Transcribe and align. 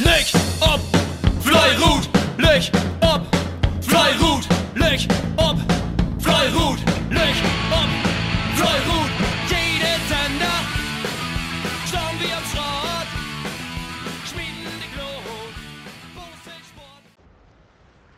Licht 0.00 0.34
ob, 0.60 0.80
Fleirut, 1.40 2.08
Licht 2.36 2.72
ob, 3.00 3.22
Fleirut, 3.80 4.44
Licht 4.74 5.08
ob, 5.36 5.56
Fleirut, 6.18 6.78
Licht 7.10 7.44
ob, 7.70 7.88
Fleirut. 8.56 9.10
Jede 9.48 9.94
Sender, 10.08 10.58
schauen 11.88 12.18
wir 12.18 12.36
am 12.36 12.44
Schrott, 12.50 13.08
schmieden 14.26 14.72
die 14.82 14.90
Glut. 14.96 15.54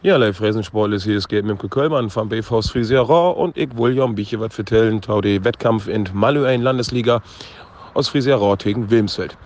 Ja, 0.02 0.16
live 0.16 0.40
Riesensport 0.40 0.94
ist 0.94 1.04
hier, 1.04 1.18
es 1.18 1.28
geht 1.28 1.44
mit 1.44 1.60
dem 1.60 1.68
Kölmann 1.68 2.08
vom 2.08 2.30
BVs 2.30 2.70
Frisiera 2.70 3.28
und 3.28 3.58
ich 3.58 3.76
will 3.76 3.94
ja 3.94 4.04
ein 4.04 4.14
bisschen 4.14 4.40
was 4.40 4.54
vertellen, 4.54 5.02
tau 5.02 5.20
die 5.20 5.44
Wettkampf 5.44 5.88
in 5.88 6.08
Maluein 6.14 6.62
Landesliga 6.62 7.20
aus 7.92 8.08
Frisiera 8.08 8.54
gegen 8.54 8.88
Wilmsfeld. 8.88 9.36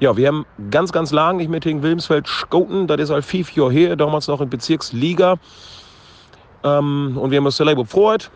Ja, 0.00 0.16
wir 0.16 0.28
haben 0.28 0.46
ganz, 0.70 0.92
ganz 0.92 1.10
lange 1.10 1.38
nicht 1.38 1.50
mehr 1.50 1.58
gegen 1.58 1.82
Wilmsfeld 1.82 2.28
skoten, 2.28 2.86
das 2.86 3.00
ist 3.00 3.10
halt 3.10 3.24
fünf 3.24 3.54
Jahre 3.56 3.72
her, 3.72 3.96
damals 3.96 4.28
noch 4.28 4.40
in 4.40 4.48
Bezirksliga. 4.48 5.38
Ähm, 6.62 7.18
und 7.20 7.30
wir 7.32 7.38
haben 7.38 7.46
uns 7.46 7.56
selber 7.56 7.82
gefreut. 7.82 8.30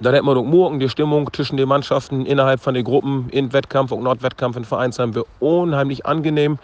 Dann 0.00 0.14
hätten 0.14 0.26
wir 0.26 0.34
noch 0.34 0.44
morgen 0.44 0.80
die 0.80 0.88
Stimmung 0.88 1.32
zwischen 1.32 1.56
den 1.56 1.68
Mannschaften 1.68 2.26
innerhalb 2.26 2.60
von 2.60 2.74
den 2.74 2.84
Gruppen 2.84 3.28
in 3.30 3.52
Wettkampf 3.52 3.92
und 3.92 4.02
Nordwettkampf 4.02 4.56
in 4.56 4.64
Vereinsheim 4.64 5.14
wir 5.14 5.24
unheimlich 5.40 6.04
angenehm. 6.06 6.58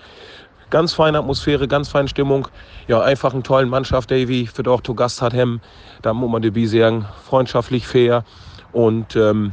Ganz 0.70 0.94
feine 0.94 1.18
Atmosphäre, 1.18 1.68
ganz 1.68 1.88
feine 1.88 2.08
Stimmung. 2.08 2.48
Ja, 2.88 3.02
einfach 3.02 3.34
einen 3.34 3.44
tollen 3.44 3.68
Mannschaft, 3.68 4.10
wie 4.10 4.46
für 4.46 4.62
dort 4.64 4.86
zu 4.86 4.94
Gast 4.94 5.22
hat. 5.22 5.32
Hem. 5.32 5.60
Da 6.02 6.12
muss 6.12 6.30
man 6.30 6.42
die 6.42 6.66
sagen, 6.66 7.06
freundschaftlich, 7.24 7.86
fair. 7.86 8.24
Und 8.72 9.14
ähm, 9.14 9.52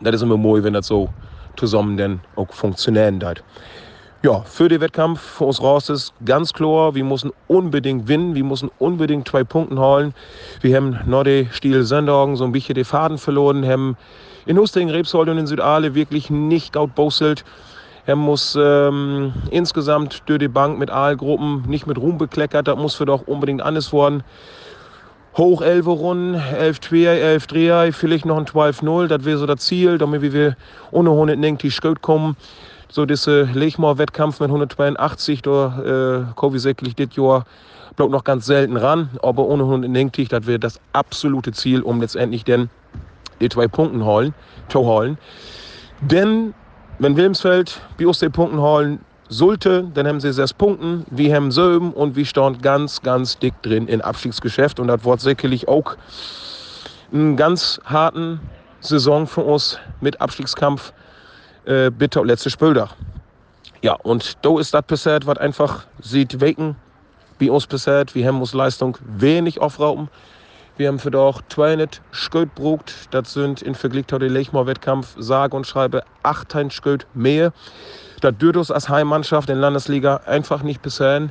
das 0.00 0.16
ist 0.16 0.22
immer 0.22 0.36
mooi, 0.36 0.62
wenn 0.62 0.74
das 0.74 0.86
so 0.86 1.08
zusammen 1.56 1.96
dann 1.96 2.20
auch 2.36 2.52
funktionieren 2.52 3.24
hat. 3.24 3.42
Ja, 4.22 4.40
für 4.40 4.68
den 4.68 4.80
Wettkampf 4.80 5.42
uns 5.42 5.62
raus 5.62 5.90
ist 5.90 6.14
ganz 6.24 6.54
klar, 6.54 6.94
wir 6.94 7.04
müssen 7.04 7.32
unbedingt 7.48 8.04
gewinnen, 8.06 8.34
wir 8.34 8.44
müssen 8.44 8.70
unbedingt 8.78 9.28
zwei 9.28 9.44
Punkte 9.44 9.78
holen. 9.78 10.14
Wir 10.62 10.74
haben 10.74 10.98
noch 11.04 11.24
den 11.24 11.50
Stil 11.52 11.82
Sonntagen 11.84 12.34
so 12.34 12.44
ein 12.44 12.50
bisschen 12.50 12.74
den 12.74 12.86
Faden 12.86 13.18
verloren, 13.18 13.66
haben 13.68 13.96
in 14.46 14.58
Hustingen, 14.58 14.92
Rebsold 14.92 15.28
und 15.28 15.36
in 15.36 15.46
Südale 15.46 15.94
wirklich 15.94 16.30
nicht 16.30 16.72
gaut 16.72 16.94
bosselt. 16.94 17.44
Er 18.06 18.16
muss 18.16 18.56
ähm, 18.58 19.34
insgesamt 19.50 20.22
durch 20.26 20.38
die 20.38 20.48
Bank 20.48 20.78
mit 20.78 20.90
Aalgruppen 20.90 21.64
nicht 21.68 21.86
mit 21.86 21.98
Ruhm 21.98 22.16
bekleckert, 22.16 22.68
das 22.68 22.78
muss 22.78 22.94
für 22.94 23.04
doch 23.04 23.26
unbedingt 23.26 23.60
anders 23.60 23.92
worden. 23.92 24.22
Hoch 25.36 25.60
11 25.60 25.86
Runden, 25.86 26.34
11 26.34 26.80
2, 26.80 26.96
11 27.04 27.46
3, 27.48 27.92
vielleicht 27.92 28.24
noch 28.24 28.38
ein 28.38 28.46
12-0, 28.46 29.08
das 29.08 29.24
wäre 29.26 29.36
so 29.36 29.44
das 29.44 29.60
Ziel, 29.60 29.98
damit 29.98 30.22
wir 30.22 30.56
ohne 30.90 31.10
190 31.10 31.74
Sköt 31.74 32.00
kommen 32.00 32.34
so 32.88 33.06
diese 33.06 33.42
Lechmor-Wettkampf 33.42 34.40
mit 34.40 34.48
182, 34.48 35.42
da 35.42 36.26
äh, 36.34 36.56
ich 36.56 36.62
sicherlich 36.62 36.94
das 36.94 37.08
Jahr 37.16 37.44
bloß 37.96 38.10
noch 38.10 38.24
ganz 38.24 38.46
selten 38.46 38.76
ran, 38.76 39.10
aber 39.22 39.44
ohne 39.46 39.64
190, 39.64 40.28
das 40.28 40.46
wäre 40.46 40.58
das 40.58 40.80
absolute 40.92 41.52
Ziel, 41.52 41.82
um 41.82 42.00
letztendlich 42.00 42.44
denn 42.44 42.68
die 43.40 43.48
zwei 43.48 43.68
Punkte 43.68 44.04
holen, 44.04 44.34
zu 44.68 44.80
holen. 44.80 45.18
Denn 46.00 46.54
wenn 46.98 47.16
Wilmsfeld 47.16 47.80
die 47.98 48.06
Punkte 48.28 48.60
holen 48.60 49.00
sollte, 49.28 49.90
dann 49.94 50.06
haben 50.06 50.20
sie 50.20 50.32
sechs 50.32 50.52
Punkte, 50.52 51.04
wir 51.10 51.34
haben 51.34 51.50
sieben 51.50 51.92
und 51.92 52.16
wir 52.16 52.24
stehen 52.24 52.58
ganz, 52.62 53.02
ganz 53.02 53.38
dick 53.38 53.60
drin 53.62 53.88
in 53.88 54.00
Abstiegsgeschäft 54.00 54.78
und 54.78 54.88
das 54.88 55.04
wird 55.04 55.20
sicherlich 55.20 55.68
auch 55.68 55.96
einen 57.12 57.36
ganz 57.36 57.80
harten 57.84 58.40
Saison 58.80 59.26
für 59.26 59.42
uns 59.42 59.78
mit 60.00 60.20
Abstiegskampf 60.20 60.92
äh, 61.66 61.90
bitte 61.90 62.22
letzte 62.22 62.50
Spüldach. 62.50 62.94
Ja, 63.82 63.94
und 63.94 64.38
da 64.42 64.58
ist 64.58 64.72
das 64.72 64.82
passiert, 64.82 65.26
was 65.26 65.38
einfach 65.38 65.86
sieht 66.00 66.40
wegen 66.40 66.76
bei 67.38 67.50
uns 67.50 67.66
passiert. 67.66 68.14
Wir 68.14 68.26
haben 68.26 68.40
uns 68.40 68.54
Leistung 68.54 68.96
wenig 69.04 69.60
aufrauben. 69.60 70.08
Wir 70.76 70.88
haben 70.88 70.98
für 70.98 71.10
doch 71.10 71.42
200 71.48 72.00
Sköld 72.10 72.54
brugt. 72.54 73.08
Das 73.10 73.32
sind 73.32 73.62
in 73.62 73.74
Vergleich 73.74 74.06
zu 74.08 74.18
dem 74.18 74.32
Lechmar-Wettkampf 74.32 75.14
sage 75.18 75.56
und 75.56 75.66
schreibe 75.66 76.04
8 76.22 76.72
Sköld 76.72 77.06
mehr. 77.14 77.52
Das 78.20 78.36
dürft 78.36 78.56
uns 78.56 78.70
als 78.70 78.88
Heimmannschaft 78.88 79.50
in 79.50 79.58
Landesliga 79.58 80.20
einfach 80.26 80.62
nicht 80.62 80.82
passieren, 80.82 81.30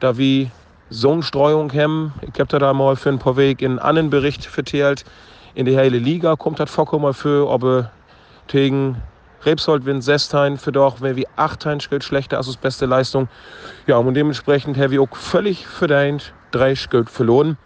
da 0.00 0.16
wir 0.16 0.50
so 0.90 1.12
eine 1.12 1.22
Streuung 1.22 1.72
haben. 1.72 2.14
Ich 2.22 2.38
habe 2.40 2.58
da 2.58 2.72
mal 2.72 2.96
für 2.96 3.10
ein 3.10 3.18
paar 3.18 3.36
Weg 3.36 3.62
in 3.62 3.78
einen 3.78 4.10
Bericht 4.10 4.44
verteilt. 4.44 5.04
In 5.54 5.66
die 5.66 5.76
hele 5.76 5.98
Liga 5.98 6.36
kommt 6.36 6.60
das 6.60 6.70
vorkommen 6.70 7.12
für, 7.14 7.48
ob 7.48 7.90
gegen 8.46 9.02
Rebsold 9.44 9.86
win 9.86 10.02
Sestein 10.02 10.58
wenn 11.00 11.16
wir 11.16 11.26
Achtein 11.36 11.80
Schild 11.80 12.02
schlechter 12.02 12.38
als 12.38 12.46
das 12.46 12.56
beste 12.56 12.86
Leistung. 12.86 13.28
Ja, 13.86 13.96
und 13.96 14.14
dementsprechend 14.14 14.76
wir 14.76 15.02
auch 15.02 15.16
völlig 15.16 15.66
verdient 15.66 16.32
drei 16.50 16.74
Schild 16.74 17.08
verloren. 17.08 17.56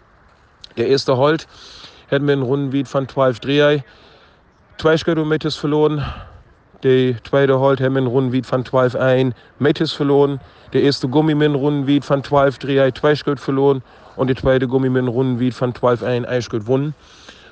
Der 0.77 0.87
erste 0.87 1.17
Holt 1.17 1.47
hätten 2.07 2.27
wir 2.27 2.33
in 2.33 2.41
Runden 2.41 2.71
wie 2.71 2.83
von 2.83 3.07
12 3.07 3.39
Dreh, 3.39 3.79
zwei 4.77 4.97
Schild 4.97 5.17
und 5.17 5.27
Metis 5.27 5.55
verloren. 5.55 6.05
Der 6.83 7.15
zweite 7.23 7.59
Holt 7.59 7.79
haben 7.79 7.93
wir 7.93 8.01
in 8.01 8.07
Runden 8.07 8.33
wie 8.33 8.43
von 8.43 8.65
12 8.65 8.95
ein 8.95 9.33
Metis 9.57 9.93
verloren. 9.93 10.39
Der 10.73 10.83
erste 10.83 11.07
Gummi 11.07 11.33
mit 11.33 11.53
Runden 11.53 11.87
wie 11.87 12.01
von 12.01 12.23
12 12.23 12.57
Dreh, 12.59 12.91
zwei 12.93 13.15
Schild 13.15 13.39
verloren. 13.39 13.81
Und 14.15 14.27
der 14.27 14.35
zweite 14.35 14.67
Gummi 14.67 14.89
mit 14.89 15.07
Runden 15.07 15.39
wie 15.39 15.51
von 15.51 15.73
12 15.73 16.03
ein, 16.03 16.25
ein 16.25 16.41
Schild 16.41 16.63
gewonnen. 16.63 16.93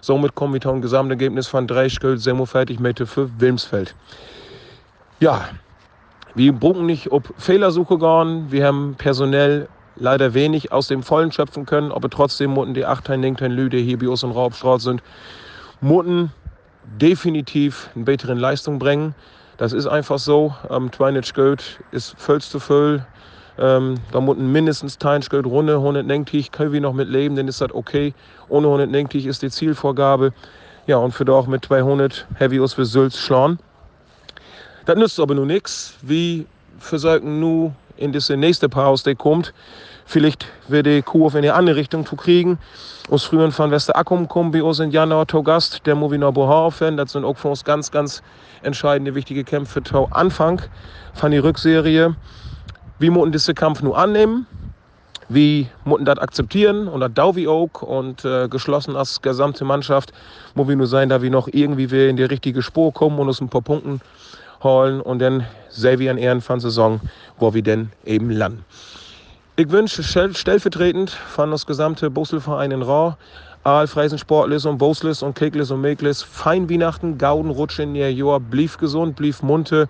Somit 0.01 0.33
kommen 0.35 0.53
wir 0.53 0.61
zu 0.61 0.69
einem 0.69 0.81
Gesamtergebnis 0.81 1.47
von 1.47 1.67
3 1.67 1.89
Schuld, 1.89 2.21
fertig 2.49 2.79
Meter 2.79 3.05
für 3.05 3.29
Wilmsfeld. 3.39 3.95
Ja, 5.19 5.49
wir 6.33 6.53
brauchen 6.53 6.87
nicht 6.87 7.11
ob 7.11 7.33
Fehlersuche 7.37 7.99
gehen. 7.99 8.51
Wir 8.51 8.65
haben 8.65 8.95
personell 8.97 9.67
leider 9.95 10.33
wenig 10.33 10.71
aus 10.71 10.87
dem 10.87 11.03
Vollen 11.03 11.31
schöpfen 11.31 11.65
können, 11.65 11.91
aber 11.91 12.09
trotzdem 12.09 12.51
mussten 12.51 12.73
die 12.73 12.85
8 12.85 13.09
Lü, 13.09 13.69
die 13.69 13.83
hier 13.83 13.99
bei 13.99 14.09
uns 14.09 14.23
in 14.23 14.31
Raubstraat 14.31 14.81
sind, 14.81 15.03
mussten 15.81 16.31
definitiv 16.83 17.89
eine 17.95 18.05
bessere 18.05 18.33
Leistung 18.33 18.79
bringen. 18.79 19.13
Das 19.57 19.73
ist 19.73 19.85
einfach 19.85 20.17
so. 20.17 20.55
Ähm, 20.69 20.91
200 20.91 21.33
Geld 21.35 21.79
ist 21.91 22.15
voll 22.17 22.41
zu 22.41 22.59
voll. 22.59 23.05
Ähm, 23.61 23.95
da 24.11 24.19
müssen 24.19 24.51
mindestens 24.51 24.97
Teilschritt 24.97 25.45
Runde 25.45 25.75
190 25.75 26.51
können 26.51 26.71
wir 26.71 26.81
noch 26.81 26.93
mit 26.93 27.07
leben, 27.07 27.35
dann 27.35 27.47
ist 27.47 27.61
das 27.61 27.71
okay. 27.71 28.15
Ohne 28.49 28.67
190 28.67 29.27
ist 29.27 29.43
die 29.43 29.51
Zielvorgabe. 29.51 30.33
Ja, 30.87 30.97
und 30.97 31.11
für 31.11 31.25
doch 31.25 31.45
mit 31.45 31.63
200 31.65 32.25
Heavy 32.35 32.59
us 32.59 32.73
für 32.73 32.85
Sülz 32.85 33.17
schlagen. 33.17 33.59
Das 34.85 34.97
nützt 34.97 35.19
aber 35.19 35.35
nur 35.35 35.45
nichts. 35.45 35.93
Wir 36.01 36.45
versuchen 36.79 37.39
nur 37.39 37.73
in 37.97 38.11
diese 38.11 38.35
nächste 38.35 38.67
Pause, 38.67 39.11
die 39.11 39.15
kommt, 39.15 39.53
vielleicht 40.05 40.47
wird 40.67 40.87
die 40.87 41.03
Kurve 41.03 41.37
in 41.37 41.43
die 41.43 41.51
andere 41.51 41.75
Richtung 41.75 42.03
zu 42.03 42.15
kriegen. 42.15 42.57
Aus 43.11 43.25
früheren 43.25 43.51
von 43.51 43.69
Westerakkum 43.69 44.27
kommen 44.27 44.53
wir 44.53 44.65
uns 44.65 44.79
in 44.79 44.89
Januar 44.89 45.27
zu 45.27 45.43
Gast, 45.43 45.85
der 45.85 45.95
ich 45.95 46.19
noch 46.19 46.35
aufhören. 46.35 46.97
Das 46.97 47.11
sind 47.11 47.25
auch 47.25 47.37
für 47.37 47.49
uns 47.49 47.63
ganz, 47.63 47.91
ganz 47.91 48.23
entscheidende, 48.63 49.13
wichtige 49.13 49.43
Kämpfe 49.43 49.83
zu 49.83 50.07
Anfang 50.09 50.63
von 51.13 51.29
der 51.29 51.43
Rückserie. 51.43 52.15
Wir 53.01 53.09
müssen 53.09 53.31
diesen 53.31 53.55
Kampf 53.55 53.81
nur 53.81 53.97
annehmen. 53.97 54.45
Wir 55.27 55.65
müssen 55.85 56.05
das 56.05 56.19
akzeptieren 56.19 56.87
und 56.87 56.99
das 56.99 57.09
dau 57.15 57.35
wie 57.35 57.47
auch 57.47 57.81
und 57.81 58.23
äh, 58.23 58.47
geschlossen 58.47 58.95
als 58.95 59.19
gesamte 59.23 59.65
Mannschaft 59.65 60.13
muss 60.53 60.67
wir 60.67 60.75
nur 60.75 60.85
sein, 60.85 61.09
da 61.09 61.19
wir 61.19 61.31
noch 61.31 61.47
irgendwie 61.51 61.89
wir 61.89 62.09
in 62.09 62.15
die 62.15 62.25
richtige 62.25 62.61
Spur 62.61 62.93
kommen 62.93 63.17
und 63.17 63.27
uns 63.27 63.41
ein 63.41 63.49
paar 63.49 63.63
Punkte 63.63 64.05
holen 64.61 65.01
und 65.01 65.17
dann 65.17 65.47
wir 65.81 66.11
an 66.11 66.19
Ehren 66.19 66.41
von 66.41 66.59
Saison, 66.59 67.01
wo 67.39 67.55
wir 67.55 67.63
denn 67.63 67.91
eben 68.05 68.29
landen. 68.29 68.63
Ich 69.55 69.71
wünsche 69.71 70.03
stellvertretend 70.03 71.09
von 71.09 71.49
das 71.49 71.65
gesamte 71.65 72.11
Busselverein 72.11 72.69
in 72.69 72.83
Rau, 72.83 73.15
Aal, 73.63 73.87
Freisen, 73.87 74.19
Sportlis 74.19 74.65
und 74.65 74.77
Boslis 74.77 75.23
und 75.23 75.33
Keklis 75.33 75.71
und 75.71 75.81
Meklis, 75.81 76.21
fein 76.21 76.69
Weihnachten, 76.69 77.17
Gauden, 77.17 77.49
Rutschen 77.49 77.89
in 77.89 77.95
ihr 77.95 78.13
Jahr, 78.13 78.39
blieb 78.39 78.77
gesund, 78.77 79.15
blieb 79.15 79.41
munter 79.41 79.87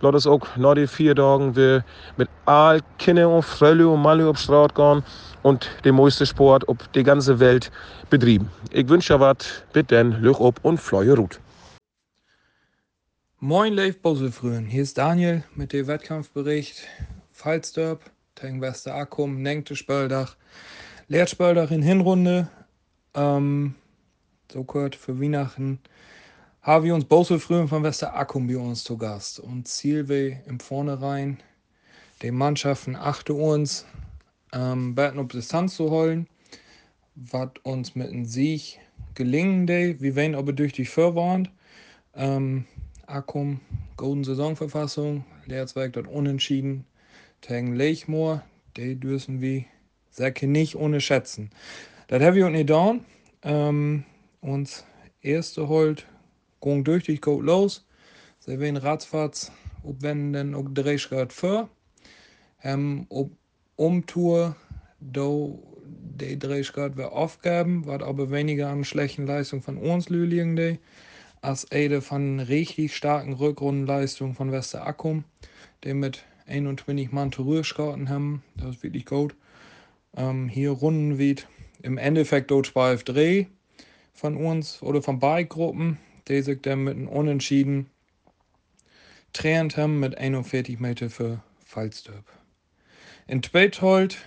laat 0.00 0.14
ons 0.14 0.26
ook 0.26 0.46
die 0.74 0.86
vier 0.86 1.14
Tagen 1.14 1.54
weer 1.54 1.84
mit 2.16 2.28
all 2.44 2.80
Kinder 2.98 3.28
und 3.28 3.44
Frölle 3.44 3.88
und 3.88 4.02
Malle 4.02 4.28
auf 4.28 4.38
Straat 4.38 4.74
gehen 4.74 5.02
und 5.42 5.70
den 5.84 5.94
meisten 5.94 6.26
Sport 6.26 6.68
auf 6.68 6.76
die 6.94 7.02
ganze 7.02 7.38
Welt 7.38 7.70
betrieben. 8.10 8.50
Ich 8.72 8.88
wünsche 8.88 9.18
was, 9.20 9.62
bitte, 9.72 10.02
Lüch 10.02 10.40
ob 10.40 10.64
und 10.64 10.78
Fleue 10.78 11.14
Ruth. 11.16 11.40
Moin 13.38 13.74
Leif 13.74 14.00
Boselfrühen, 14.00 14.66
hier 14.66 14.82
ist 14.82 14.98
Daniel 14.98 15.44
mit 15.54 15.72
dem 15.72 15.86
Wettkampfbericht 15.86 16.86
Falsterb, 17.32 18.00
Teng 18.34 18.60
Wester 18.60 18.94
Akkum, 18.94 19.42
Nengte 19.42 19.76
Spöldach, 19.76 20.36
Leert 21.08 21.30
Spöldach 21.30 21.70
in 21.70 21.82
Hinrunde, 21.82 22.48
ähm, 23.14 23.74
so 24.50 24.64
kurz 24.64 24.96
für 24.96 25.20
Weihnachten 25.20 25.80
haben 26.66 26.84
wir 26.84 26.96
uns 26.96 27.04
Bosel 27.04 27.38
früher 27.38 27.68
von 27.68 27.84
Wester 27.84 28.16
Akkum 28.16 28.48
bei 28.48 28.56
uns 28.56 28.82
zu 28.82 28.98
Gast. 28.98 29.38
Und 29.38 29.68
Ziel 29.68 30.08
wir 30.08 30.44
im 30.46 30.58
Vornherein, 30.58 31.38
den 32.24 32.34
Mannschaften 32.34 32.96
achte 32.96 33.34
uns, 33.34 33.86
ähm, 34.52 34.96
Betten 34.96 35.20
auf 35.20 35.28
Distanz 35.28 35.76
zu 35.76 35.92
holen, 35.92 36.26
was 37.14 37.50
uns 37.62 37.94
mit 37.94 38.08
einem 38.08 38.24
Sieg 38.24 38.80
gelingen 39.14 39.68
day. 39.68 40.00
Wir 40.00 40.16
werden 40.16 40.34
aber 40.34 40.52
durch 40.52 40.72
die 40.72 40.86
Vorwand. 40.86 41.52
Ähm, 42.16 42.64
Akkum, 43.06 43.60
Golden 43.96 44.24
Saisonverfassung, 44.24 45.24
Lehrzweig 45.44 45.92
dort 45.92 46.08
unentschieden. 46.08 46.84
tegen 47.42 47.76
Lechmoor, 47.76 48.42
die 48.76 48.98
dürfen 48.98 49.40
wir 49.40 49.66
Säcke 50.10 50.48
nicht 50.48 50.74
ohne 50.74 51.00
schätzen. 51.00 51.50
Das 52.08 52.20
uns 52.20 52.50
nicht 52.50 52.66
getan. 52.66 53.04
Ähm, 53.44 54.04
uns 54.40 54.84
erste 55.22 55.68
Holt 55.68 56.08
ging 56.66 56.84
durch, 56.84 57.04
die 57.04 57.20
geht 57.20 57.40
los. 57.40 57.86
Sie 58.40 58.58
werden 58.58 58.76
ratzfatz, 58.76 59.52
ob 59.84 60.02
wenn 60.02 60.32
dann 60.32 60.54
auch 60.54 60.66
Drehschritt 60.72 61.32
vor. 61.32 61.68
Ähm, 62.62 63.06
ob 63.08 63.30
Umtour, 63.76 64.56
do 65.00 65.62
die 65.86 66.38
Drehschritt 66.38 66.96
wir 66.96 67.12
aufgaben, 67.12 67.86
was 67.86 68.02
aber 68.02 68.30
weniger 68.30 68.68
an 68.70 68.84
schlechten 68.84 69.26
Leistung 69.26 69.62
von 69.62 69.76
uns 69.76 70.08
liegen, 70.08 70.78
als 71.42 71.70
eine 71.70 72.00
von 72.00 72.40
richtig 72.40 72.96
starken 72.96 73.34
Rückrundenleistung 73.34 74.34
von 74.34 74.50
Wester 74.50 74.86
Akkum, 74.86 75.24
die 75.84 75.94
mit 75.94 76.24
21 76.46 77.12
Mann 77.12 77.30
Rührschraten 77.32 78.08
haben. 78.08 78.42
Das 78.56 78.76
ist 78.76 78.82
wirklich 78.82 79.04
gut. 79.06 79.36
Ähm, 80.16 80.48
hier 80.48 80.70
Runden 80.70 81.18
wie 81.18 81.36
im 81.82 81.98
Endeffekt 81.98 82.50
dort 82.50 82.66
12 82.66 83.04
Dreh 83.04 83.46
von 84.14 84.36
uns 84.36 84.82
oder 84.82 85.02
von 85.02 85.20
beiden 85.20 85.48
Gruppen, 85.48 85.98
dann 86.26 86.84
mit 86.84 86.96
einem 86.96 87.08
Unentschieden 87.08 87.90
trennt 89.32 89.76
haben 89.76 90.00
mit 90.00 90.16
41 90.16 90.80
Meter 90.80 91.10
für 91.10 91.42
Falsterb. 91.64 92.24
In 93.26 93.42
Tweethold 93.42 94.18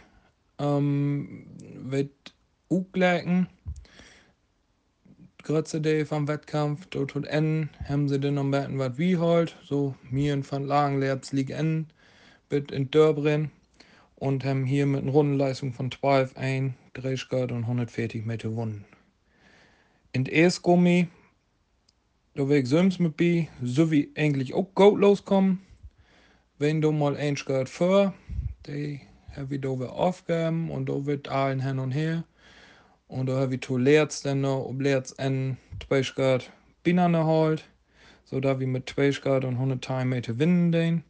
ähm, 0.59 1.47
wird 1.73 2.11
Uglecken, 2.69 3.47
Grütze 5.41 5.81
Day 5.81 6.05
vom 6.05 6.27
Wettkampf, 6.27 6.85
dort 6.91 7.15
und 7.15 7.25
N 7.25 7.69
haben 7.87 8.07
sie 8.07 8.19
noch 8.19 8.43
ein 8.43 8.51
bisschen 8.51 8.77
was 8.77 8.97
wie 8.97 9.17
halt, 9.17 9.55
so 9.65 9.95
mir 10.09 10.33
und 10.33 10.45
von 10.45 10.65
Lagenlerz 10.65 11.31
League 11.31 11.49
N, 11.49 11.87
bit 12.49 12.71
in 12.71 12.91
Dörbren 12.91 13.49
und 14.15 14.45
haben 14.45 14.65
hier 14.65 14.85
mit 14.85 15.01
einer 15.01 15.11
Rundenleistung 15.11 15.73
von 15.73 15.91
12 15.91 16.37
ein, 16.37 16.75
30 16.93 17.29
Grad 17.29 17.51
und 17.51 17.63
140 17.63 18.25
Meter 18.25 18.55
Wunden. 18.55 18.85
In 20.11 20.25
E-Gummi, 20.27 21.07
da 22.39 22.47
will 22.47 22.59
ich 22.59 22.69
Sims 22.69 22.99
mit 22.99 23.17
B, 23.17 23.47
so 23.61 23.91
wie 23.91 24.13
eigentlich 24.15 24.53
auch 24.53 24.73
gut 24.73 24.97
loskommen. 24.97 25.59
Wenn 26.57 26.79
du 26.79 26.93
mal 26.93 27.17
ein 27.17 27.35
Grad 27.35 27.67
vor, 27.67 28.13
die 28.65 29.01
habe 29.35 29.55
ich 29.55 29.61
da 29.61 29.67
Aufgaben 29.67 30.71
und 30.71 30.87
da 30.87 31.05
wird 31.05 31.27
allen 31.27 31.59
hin 31.59 31.79
und 31.79 31.91
her. 31.91 32.23
Und 33.09 33.25
da 33.25 33.35
habe 33.41 33.55
ich 33.55 33.61
zu 33.61 33.75
Lerz 33.75 34.21
dann 34.21 34.39
noch, 34.39 34.67
ob 34.67 34.79
Lerz 34.79 35.11
ein 35.17 35.57
2 35.85 36.01
Grad 36.15 36.49
Binane 36.81 37.25
halt, 37.25 37.65
so 38.23 38.39
da 38.39 38.57
wir 38.57 38.67
mit 38.67 38.89
2 38.89 39.09
Grad 39.21 39.43
und 39.43 39.55
100 39.55 40.05
Meter 40.05 40.39
winnen 40.39 40.71
den. 40.71 41.03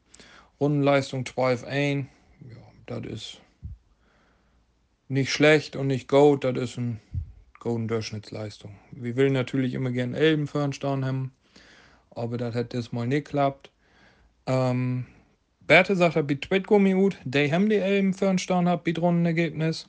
Rundenleistung 0.59 1.27
12 1.27 1.63
ein, 1.63 2.09
das 2.87 3.05
ist 3.05 3.41
nicht 5.07 5.31
schlecht 5.31 5.75
und 5.75 5.85
nicht 5.85 6.07
gut, 6.07 6.43
das 6.43 6.57
ist 6.57 6.79
eine 6.79 6.97
golden 7.59 7.87
Durchschnittsleistung. 7.87 8.75
Wir 8.91 9.15
will 9.15 9.29
natürlich 9.29 9.73
immer 9.73 9.91
gerne 9.91 10.17
Elben 10.17 10.47
vorn 10.47 10.73
haben, 10.83 11.31
aber 12.11 12.37
das 12.37 12.55
hat 12.55 12.73
das 12.73 12.91
mal 12.91 13.07
nicht 13.07 13.25
geklappt. 13.25 13.71
Ähm, 14.45 15.05
Berthe 15.67 15.95
sagt, 15.95 16.15
er 16.15 16.23
bietet 16.23 16.49
Tweetgummi 16.49 16.93
gut, 16.93 17.17
die 17.25 17.51
haben 17.51 17.69
die 17.69 17.75
Elben 17.75 18.13
vorn 18.13 18.39
hat, 18.67 18.83
bietet 18.83 19.03
Rundenergebnis. 19.03 19.87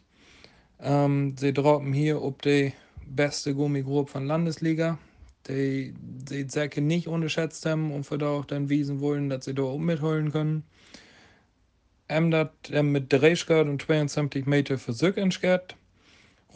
Ähm, 0.83 1.37
sie 1.39 1.53
droppen 1.53 1.93
hier 1.93 2.23
ob 2.23 2.43
die 2.43 2.73
beste 3.07 3.55
Gummigruppe 3.55 4.13
von 4.13 4.27
Landesliga. 4.27 4.99
Die 5.49 5.95
Säcke 6.49 6.81
nicht 6.81 7.09
unterschätzt 7.09 7.67
haben 7.67 7.93
und 7.93 8.05
für 8.05 8.19
da 8.19 8.29
auch 8.29 8.45
dann 8.45 8.69
wiesen 8.69 9.01
wollen, 9.01 9.31
dass 9.31 9.47
sie 9.47 9.55
da 9.55 9.63
auch 9.63 9.79
mitholen 9.79 10.33
können. 10.33 10.65
Ähm, 12.09 12.31
dat 12.31 12.53
ähm, 12.71 12.93
mit 12.93 13.13
3 13.13 13.35
Grad 13.35 13.67
und 13.67 13.83
72 13.83 14.47
Meter 14.47 14.79
Physik 14.79 15.17
entschert. 15.17 15.77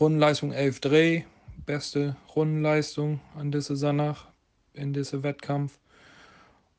Rundenleistung 0.00 0.52
11 0.52 0.81
Dreh, 0.81 1.23
beste 1.67 2.17
Rundenleistung 2.35 3.20
an 3.37 3.52
dieser 3.52 3.76
Sannach 3.76 4.26
in 4.73 4.93
diesem 4.93 5.23
Wettkampf. 5.23 5.79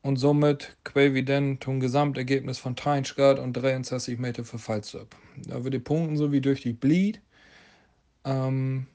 Und 0.02 0.18
somit 0.18 0.76
quasi 0.84 1.24
dann 1.24 1.58
zum 1.60 1.80
Gesamtergebnis 1.80 2.58
von 2.58 2.74
3 2.74 3.00
Grad 3.00 3.38
und 3.38 3.54
63 3.54 4.18
Meter 4.18 4.44
für 4.44 4.58
Fallstab. 4.58 5.16
Da 5.48 5.64
wir 5.64 5.70
die 5.70 5.78
Punkte 5.78 6.16
so 6.16 6.30
wie 6.30 6.40
durch 6.40 6.60
die 6.60 6.74
Bleed 6.74 7.20
ähm, 8.24 8.86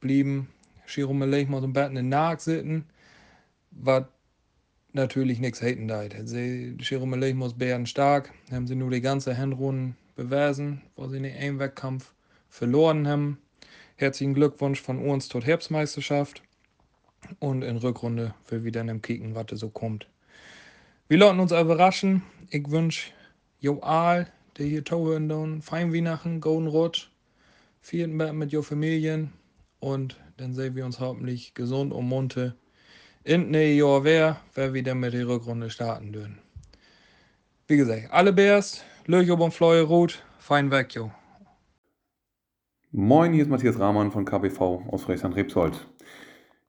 blieben 0.00 0.48
so 0.86 1.08
ein 1.10 1.72
bisschen 1.72 1.96
in 1.96 2.08
nachsitzen, 2.08 2.84
was 3.70 4.04
natürlich 4.92 5.38
nichts 5.38 5.62
haten 5.62 5.88
da. 5.88 6.02
Sie 6.24 6.76
Chiromelech 6.78 7.34
muss 7.34 7.54
bären 7.54 7.86
stark, 7.86 8.32
haben 8.50 8.66
sie 8.66 8.74
nur 8.74 8.90
die 8.90 9.00
ganze 9.00 9.34
Hinrunde 9.34 9.94
bewiesen, 10.16 10.82
wo 10.96 11.08
sie 11.08 11.20
nicht 11.20 11.38
einen 11.38 11.58
Wettkampf 11.58 12.12
verloren 12.48 13.08
haben. 13.08 13.38
Herzlichen 14.02 14.34
Glückwunsch 14.34 14.82
von 14.82 14.98
uns 14.98 15.28
zur 15.28 15.42
Herbstmeisterschaft 15.42 16.42
und 17.38 17.62
in 17.62 17.76
Rückrunde 17.76 18.34
will 18.48 18.64
wir 18.64 18.72
dann 18.72 18.88
im 18.88 19.00
Kicken, 19.00 19.36
was 19.36 19.46
so 19.52 19.68
kommt. 19.68 20.08
Wir 21.06 21.18
lassen 21.18 21.38
uns 21.38 21.52
überraschen. 21.52 22.24
Ich 22.50 22.68
wünsche 22.68 23.12
Joal, 23.60 24.26
der 24.58 24.66
hier 24.66 24.82
Tauhören 24.82 25.28
dann, 25.28 25.62
fein 25.62 25.94
Weihnachten, 25.94 26.40
Golden 26.40 26.66
Rutsch, 26.66 27.10
vierten 27.80 28.18
Bett 28.18 28.34
mit 28.34 28.50
Jo 28.50 28.62
Familien 28.62 29.32
und 29.78 30.16
dann 30.36 30.52
sehen 30.52 30.74
wir 30.74 30.84
uns 30.84 30.98
hoffentlich 30.98 31.54
gesund 31.54 31.92
und 31.92 32.08
munter 32.08 32.56
in 33.22 33.52
ne 33.52 33.72
Jahr 33.72 34.02
wer, 34.02 34.40
wer 34.54 34.74
wieder 34.74 34.96
mit 34.96 35.12
der 35.14 35.28
Rückrunde 35.28 35.70
starten 35.70 36.12
dürfen. 36.12 36.40
Wie 37.68 37.76
gesagt, 37.76 38.10
alle 38.10 38.32
Bärs, 38.32 38.82
Löcher 39.06 39.38
und 39.38 39.54
Fleue 39.54 39.82
Rot, 39.82 40.24
fein 40.40 40.72
weg, 40.72 40.92
jo. 40.92 41.12
Moin, 42.94 43.32
hier 43.32 43.40
ist 43.44 43.48
Matthias 43.48 43.78
Rahmann 43.78 44.10
von 44.10 44.26
KBV 44.26 44.60
aus 44.90 45.04
Friesland-Rebsold. 45.04 45.86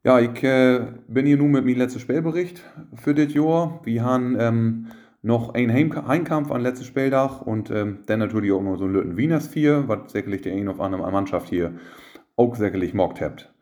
Ja, 0.05 0.21
ich 0.21 0.41
äh, 0.41 0.87
bin 1.09 1.25
hier 1.25 1.35
nun 1.35 1.51
mit 1.51 1.65
meinem 1.65 1.77
letzten 1.77 1.99
Spielbericht 1.99 2.63
für 2.95 3.13
das 3.13 3.33
Jahr. 3.33 3.81
Wir 3.83 4.05
haben 4.05 4.37
ähm, 4.39 4.87
noch 5.21 5.53
einen 5.53 5.73
Heim 5.73 6.07
Heimkampf 6.07 6.49
an 6.49 6.61
letztes 6.61 6.87
Spieldach 6.87 7.41
und 7.41 7.71
ähm, 7.71 8.03
dann 8.05 8.19
natürlich 8.19 8.53
auch 8.53 8.61
noch 8.61 8.77
so 8.77 8.85
ein 8.85 8.93
Lütten 8.93 9.17
Wieners 9.17 9.49
4, 9.49 9.89
was 9.89 10.13
sicherlich 10.13 10.43
der 10.43 10.53
einen 10.53 10.69
auf 10.69 10.79
andere 10.79 11.11
Mannschaft 11.11 11.49
hier 11.49 11.73
auch 12.37 12.55
sicherlich 12.55 12.93
mockt 12.93 13.19
habt. 13.19 13.53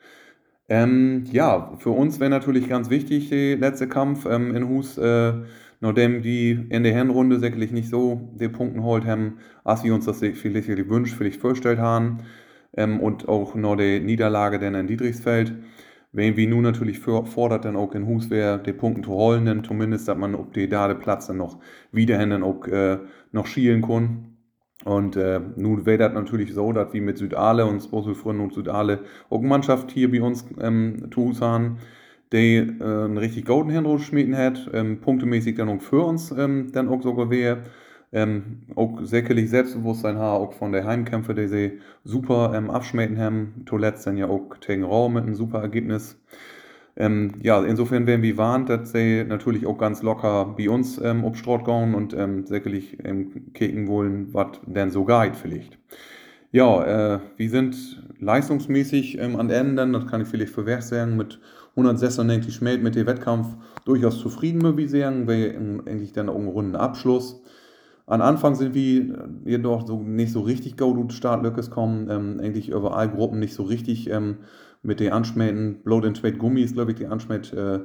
Ähm, 0.69 1.23
ja, 1.31 1.73
für 1.79 1.89
uns 1.89 2.19
wäre 2.19 2.29
natürlich 2.29 2.69
ganz 2.69 2.91
wichtig 2.91 3.29
der 3.29 3.57
letzte 3.57 3.87
Kampf 3.87 4.27
ähm, 4.27 4.55
in 4.55 4.69
Hus, 4.69 4.99
äh, 4.99 5.33
nachdem 5.79 6.21
die 6.21 6.51
in 6.69 6.83
der 6.83 6.93
Hinrunde 6.93 7.39
sicherlich 7.39 7.71
nicht 7.71 7.89
so 7.89 8.29
die 8.39 8.49
Punkte 8.49 8.83
holt 8.83 9.05
haben, 9.05 9.39
als 9.63 9.83
wir 9.83 9.95
uns 9.95 10.05
das 10.05 10.19
vielleicht 10.19 10.67
gewünscht, 10.67 11.15
vielleicht 11.17 11.41
vorgestellt 11.41 11.79
haben. 11.79 12.19
Ähm, 12.75 12.99
und 12.99 13.27
auch 13.27 13.55
noch 13.55 13.75
die 13.75 13.99
Niederlage 13.99 14.59
dann 14.59 14.75
in 14.75 14.87
Dietrichsfeld. 14.87 15.53
Wenn 16.13 16.35
wir 16.35 16.47
nun 16.47 16.63
natürlich 16.63 16.99
fordert, 16.99 17.63
dann 17.63 17.77
auch 17.77 17.95
in 17.95 18.05
Hus 18.05 18.29
wäre, 18.29 18.61
die 18.61 18.73
Punkte 18.73 19.03
zu 19.03 19.11
holen, 19.11 19.45
dann 19.45 19.63
zumindest, 19.63 20.07
dass 20.09 20.17
man 20.17 20.35
ob 20.35 20.53
die 20.53 20.67
da 20.67 20.87
den 20.89 20.99
Platz 20.99 21.27
dann 21.27 21.37
noch 21.37 21.59
wiederhin 21.93 22.31
dann 22.31 22.43
auch 22.43 22.67
äh, 22.67 22.97
noch 23.31 23.47
schielen 23.47 23.81
kann. 23.81 24.31
Und 24.83 25.15
äh, 25.15 25.39
nun 25.55 25.85
wäre 25.85 25.99
das 25.99 26.13
natürlich 26.13 26.53
so, 26.53 26.73
dass 26.73 26.91
wir 26.93 27.01
mit 27.01 27.17
Südale 27.17 27.65
und 27.65 27.81
Sposelfrön 27.81 28.39
und 28.39 28.53
Südale 28.53 29.01
auch 29.29 29.39
eine 29.39 29.47
Mannschaft 29.47 29.91
hier 29.91 30.11
bei 30.11 30.21
uns 30.21 30.45
ähm, 30.59 31.09
haben, 31.39 31.77
die 32.33 32.57
äh, 32.57 32.83
einen 32.83 33.17
richtig 33.17 33.45
guten 33.45 33.69
Hinrutsch 33.69 34.05
schmieden 34.05 34.35
hat, 34.35 34.69
ähm, 34.73 34.99
punktemäßig 34.99 35.55
dann 35.55 35.69
auch 35.69 35.81
für 35.81 36.03
uns 36.03 36.31
ähm, 36.31 36.71
dann 36.73 36.89
auch 36.89 37.03
sogar 37.03 37.29
wäre. 37.29 37.63
Ähm, 38.13 38.63
auch 38.75 38.99
sicherlich 39.03 39.49
Selbstbewusstsein 39.49 40.17
haben, 40.17 40.43
auch 40.43 40.53
von 40.53 40.73
der 40.73 40.85
Heimkämpfe, 40.85 41.33
die 41.33 41.47
sie 41.47 41.79
super 42.03 42.53
ähm, 42.53 42.69
abschmecken 42.69 43.17
haben. 43.17 43.63
Zuletzt 43.67 44.05
dann 44.05 44.17
ja 44.17 44.27
auch 44.27 44.59
gegen 44.59 44.83
Rau 44.83 45.07
mit 45.07 45.23
einem 45.23 45.35
super 45.35 45.61
Ergebnis. 45.61 46.17
Ähm, 46.97 47.35
ja, 47.41 47.63
insofern 47.63 48.05
werden 48.05 48.21
wir 48.21 48.37
warnt, 48.37 48.69
dass 48.69 48.91
sie 48.91 49.23
natürlich 49.23 49.65
auch 49.65 49.77
ganz 49.77 50.03
locker 50.03 50.53
bei 50.57 50.69
uns 50.69 50.99
ähm, 51.01 51.23
ob 51.23 51.37
Strott 51.37 51.63
gehen 51.65 51.95
und 51.95 52.13
ähm, 52.13 52.45
sicherlich 52.45 52.97
ähm, 53.03 53.53
kicken 53.53 53.87
wollen, 53.87 54.33
was 54.33 54.59
denn 54.65 54.91
so 54.91 55.05
geht 55.05 55.37
vielleicht. 55.37 55.77
Ja, 56.51 57.15
äh, 57.15 57.19
wir 57.37 57.49
sind 57.49 58.03
leistungsmäßig 58.19 59.17
ähm, 59.19 59.37
an 59.37 59.49
Ende, 59.49 59.89
das 59.89 60.05
kann 60.07 60.19
ich 60.21 60.27
vielleicht 60.27 60.53
für 60.53 60.65
Werk 60.65 60.83
sagen, 60.83 61.15
mit 61.15 61.39
196 61.77 62.53
Schmäht 62.53 62.83
mit 62.83 62.95
dem 62.95 63.07
Wettkampf 63.07 63.47
durchaus 63.85 64.19
zufrieden, 64.19 64.75
wie 64.75 64.87
sagen, 64.87 65.29
wir 65.29 65.55
eigentlich 65.85 66.11
dann 66.11 66.27
auch 66.27 66.35
einen 66.35 66.49
runden 66.49 66.75
Abschluss. 66.75 67.41
An 68.11 68.19
Anfang 68.19 68.55
sind 68.55 68.73
wir 68.73 69.29
jedoch 69.45 69.87
so 69.87 70.01
nicht 70.01 70.33
so 70.33 70.41
richtig 70.41 70.75
gut 70.75 71.13
Startlöckes 71.13 71.71
kommen, 71.71 72.09
ähm, 72.09 72.41
eigentlich 72.41 72.67
über 72.67 72.97
alle 72.97 73.09
Gruppen 73.09 73.39
nicht 73.39 73.53
so 73.53 73.63
richtig 73.63 74.09
ähm, 74.09 74.39
mit 74.83 74.99
den 74.99 75.13
Anschmähten, 75.13 75.81
Blow 75.81 75.99
and 75.99 76.19
Trade 76.19 76.35
Gummis, 76.35 76.73
glaube 76.73 76.91
ich, 76.91 76.97
die 76.97 77.05
Anschmäht 77.07 77.53
äh, 77.53 77.79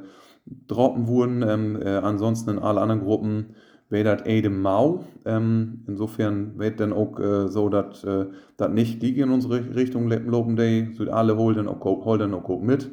droppen 0.66 1.06
wurden. 1.06 1.44
Ähm, 1.46 1.80
äh, 1.80 1.98
ansonsten 1.98 2.50
in 2.50 2.58
allen 2.58 2.78
anderen 2.78 3.02
Gruppen 3.02 3.54
wäre 3.88 4.16
das 4.16 4.26
Ede 4.26 4.50
Mau. 4.50 5.04
Ähm, 5.24 5.84
insofern 5.86 6.58
wird 6.58 6.80
dann 6.80 6.92
auch 6.92 7.20
äh, 7.20 7.46
so, 7.46 7.68
dass 7.68 8.02
äh, 8.02 8.26
das 8.56 8.72
nicht 8.72 9.00
die 9.02 9.20
in 9.20 9.30
unsere 9.30 9.76
Richtung 9.76 10.08
loben, 10.08 10.56
die 10.56 10.92
sind 10.96 11.08
alle 11.08 11.36
holen 11.36 11.68
auch, 11.68 11.84
holen 11.84 12.34
auch 12.34 12.60
mit. 12.62 12.90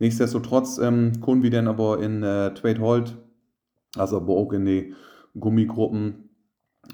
Nichtsdestotrotz 0.00 0.78
ähm, 0.78 1.12
können 1.24 1.44
wir 1.44 1.50
dann 1.52 1.68
aber 1.68 2.02
in 2.02 2.24
äh, 2.24 2.52
Trade 2.54 2.80
Hold, 2.80 3.16
also 3.96 4.16
aber 4.16 4.34
auch 4.34 4.52
in 4.52 4.64
die 4.64 4.94
Gummigruppen, 5.38 6.30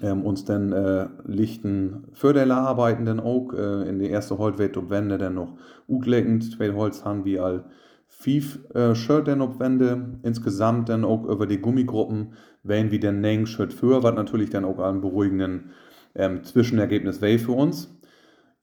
ähm, 0.01 0.23
uns 0.23 0.45
dann 0.45 0.71
äh, 0.71 1.07
lichten 1.25 2.05
Förderler 2.13 2.57
arbeiten 2.57 3.05
dann 3.05 3.19
auch 3.19 3.53
äh, 3.53 3.89
in 3.89 3.99
die 3.99 4.09
erste 4.09 4.37
Holzwelt 4.37 4.77
ob 4.77 4.89
Wände 4.89 5.17
dann 5.17 5.35
noch 5.35 5.57
ugleckend, 5.87 6.51
zwei 6.51 6.73
Holz 6.73 7.03
haben 7.03 7.25
wie 7.25 7.39
all 7.39 7.65
fief 8.09 8.59
äh, 8.73 8.95
Shirt 8.95 9.27
dann 9.27 9.41
ob 9.41 9.59
Wände, 9.59 10.19
insgesamt 10.23 10.89
dann 10.89 11.05
auch 11.05 11.23
über 11.25 11.47
die 11.47 11.61
Gummigruppen, 11.61 12.33
wenn 12.63 12.91
wie 12.91 12.99
den 12.99 13.21
Neng 13.21 13.45
Shirt 13.45 13.71
für, 13.71 14.03
was 14.03 14.15
natürlich 14.15 14.49
dann 14.49 14.65
auch 14.65 14.79
einen 14.79 14.99
beruhigenden 14.99 15.71
ähm, 16.15 16.43
Zwischenergebnis 16.43 17.21
wäre 17.21 17.39
für 17.39 17.53
uns. 17.53 17.97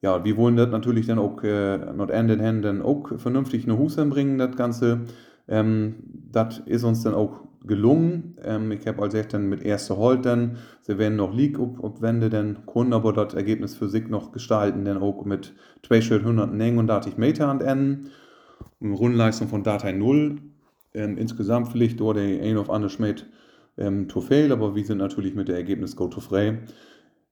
Ja, 0.01 0.23
wir 0.23 0.37
wollen 0.37 0.57
das 0.57 0.69
natürlich 0.69 1.07
dann 1.07 1.17
auch 1.17 1.41
äh, 1.43 1.77
not 1.93 2.11
Ende 2.11 2.35
in 2.35 2.39
Händen 2.39 2.81
auch 2.83 3.17
vernünftig 3.17 3.63
eine 3.63 3.79
Hus 3.79 3.95
bringen, 3.95 4.37
das 4.37 4.55
Ganze. 4.55 5.01
Ähm, 5.47 5.95
das 6.31 6.59
ist 6.65 6.83
uns 6.83 7.01
dann 7.01 7.15
auch 7.15 7.46
gelungen. 7.65 8.37
Ähm, 8.43 8.71
ich 8.71 8.87
habe 8.87 9.01
als 9.01 9.13
echt 9.13 9.33
dann 9.33 9.47
mit 9.49 9.63
erster 9.63 9.97
Holt 9.97 10.25
dann, 10.25 10.57
sie 10.81 10.97
werden 10.97 11.15
noch 11.15 11.33
League 11.33 11.59
Wände 12.01 12.29
dann 12.29 12.65
können 12.65 12.93
aber 12.93 13.13
das 13.13 13.33
Ergebnis 13.33 13.75
für 13.75 13.89
sich 13.89 14.07
noch 14.07 14.31
gestalten, 14.31 14.85
dann 14.85 14.97
auch 14.97 15.25
mit 15.25 15.53
200 15.87 16.53
Meter 17.17 17.47
an 17.47 17.59
Enden. 17.59 18.09
Eine 18.81 18.93
Rundenleistung 18.93 19.47
von 19.47 19.63
Datei 19.63 19.91
0. 19.91 20.37
Ähm, 20.93 21.17
insgesamt 21.17 21.69
vielleicht 21.69 21.99
dort 21.99 22.17
der 22.17 22.41
ein 22.41 22.57
auf 22.57 22.69
andere 22.69 22.89
Schmidt 22.89 23.27
ähm, 23.77 24.07
to 24.07 24.21
fail, 24.21 24.51
aber 24.51 24.75
wir 24.75 24.85
sind 24.85 24.97
natürlich 24.97 25.35
mit 25.35 25.47
der 25.47 25.55
Ergebnis 25.55 25.95
go 25.95 26.07
to 26.07 26.19
frei. 26.19 26.59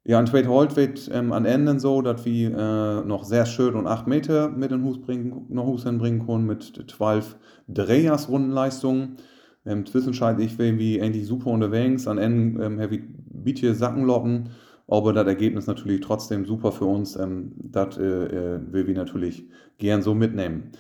Ja, 0.07 0.19
an 0.19 0.27
Trade 0.27 0.47
Holt 0.47 0.75
wird 0.75 1.09
ähm, 1.11 1.33
an 1.33 1.45
Enden 1.45 1.79
so, 1.79 2.03
dass 2.03 2.25
wir 2.25 2.55
äh, 2.55 3.07
noch 3.07 3.23
sehr 3.23 3.47
schön 3.47 3.73
und 3.73 3.87
8 3.87 4.05
Meter 4.05 4.49
mit 4.49 4.69
den 4.69 4.83
Hus 4.83 5.01
bringen, 5.01 5.47
noch 5.49 5.65
Hus 5.65 5.83
hinbringen 5.83 6.27
können 6.27 6.45
mit 6.45 6.83
12 6.87 7.35
Drehers 7.67 8.29
Rundenleistungen. 8.29 9.17
Ähm, 9.65 9.85
zwischenzeitlich 9.85 10.57
wären 10.59 10.77
wir 10.77 11.01
endlich 11.01 11.25
super 11.25 11.49
unterwegs. 11.49 12.07
An 12.07 12.17
Ende 12.17 12.63
ähm, 12.63 12.79
ich 12.79 13.01
Bietje 13.29 13.73
Sackenlocken, 13.73 14.49
aber 14.87 15.13
das 15.13 15.27
Ergebnis 15.27 15.67
natürlich 15.67 16.01
trotzdem 16.01 16.45
super 16.45 16.71
für 16.71 16.85
uns. 16.85 17.15
Ähm, 17.15 17.53
das 17.57 17.97
äh, 17.97 18.03
äh, 18.03 18.59
will 18.71 18.87
wir 18.87 18.95
natürlich 18.95 19.45
gern 19.77 20.01
so 20.01 20.13
mitnehmen. 20.13 20.71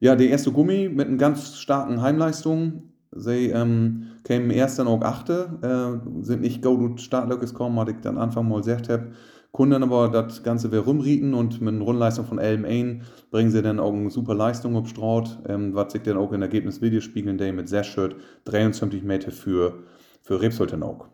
Ja, 0.00 0.16
der 0.16 0.28
erste 0.28 0.52
Gummi 0.52 0.88
mit 0.88 1.08
einer 1.08 1.16
ganz 1.16 1.56
starken 1.56 2.02
Heimleistung. 2.02 2.82
Sie 3.12 3.50
ähm, 3.50 4.08
kämen 4.24 4.50
erst 4.50 4.78
dann 4.78 4.88
auch 4.88 5.02
achte, 5.02 5.58
äh, 5.62 6.24
sind 6.24 6.40
nicht 6.40 6.62
go 6.62 6.96
Startlöckes 6.96 7.54
kommen, 7.54 7.78
hatte 7.78 7.92
ich 7.92 8.00
dann 8.00 8.18
Anfang 8.18 8.48
mal 8.48 8.58
gesagt 8.58 8.88
habe. 8.88 9.12
Kunden 9.54 9.84
aber 9.84 10.08
das 10.08 10.42
Ganze 10.42 10.72
wieder 10.72 10.80
rumrieten 10.80 11.32
und 11.32 11.60
mit 11.60 11.72
einer 11.72 11.84
Rundleistung 11.84 12.24
von 12.24 12.40
11 12.40 12.64
ein 12.64 13.02
bringen 13.30 13.52
sie 13.52 13.62
dann 13.62 13.78
auch 13.78 13.92
eine 13.92 14.10
super 14.10 14.34
Leistung 14.34 14.74
auf 14.74 14.88
Straut, 14.88 15.38
ähm, 15.48 15.76
was 15.76 15.92
sich 15.92 16.02
dann 16.02 16.16
auch 16.16 16.32
in 16.32 16.42
Ergebnis 16.42 16.80
spiegeln, 17.04 17.38
der 17.38 17.52
mit 17.52 17.68
sehr 17.68 17.84
schön 17.84 18.16
23 18.46 19.04
Meter 19.04 19.30
für, 19.30 19.84
für 20.22 20.40
Rebsold 20.40 20.74
auch. 20.82 21.06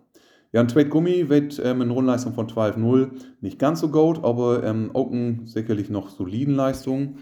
Ja, 0.53 0.63
ein 0.63 0.69
Tweet 0.69 0.89
Gummi 0.89 1.29
wird 1.29 1.61
ähm, 1.63 1.79
mit 1.79 1.85
einer 1.89 1.95
Rundleistung 1.95 2.33
von 2.33 2.47
12,0 2.47 3.11
nicht 3.43 3.59
ganz 3.59 3.81
so 3.81 3.91
gut, 3.91 4.25
aber 4.25 4.65
ähm, 4.65 4.91
auch 4.95 5.13
eine 5.13 5.41
sicherlich 5.45 5.91
noch 5.91 6.09
soliden 6.09 6.55
Leistung. 6.55 7.17